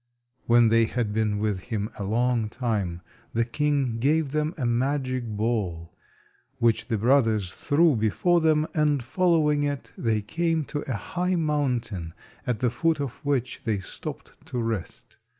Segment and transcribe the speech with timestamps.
[0.47, 3.01] When they had been with him a long time,
[3.33, 5.95] the king gave them a magic ball,
[6.57, 12.15] which the brothers threw before them, and following it they came to a high mountain
[12.47, 15.17] at the foot of which they stopped to rest.